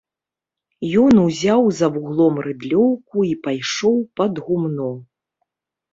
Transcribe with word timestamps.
Ён 1.01 1.13
узяў 1.25 1.61
за 1.81 1.87
вуглом 1.97 2.35
рыдлёўку 2.47 3.17
і 3.31 3.37
пайшоў 3.49 3.95
пад 4.21 4.33
гумно. 4.47 4.91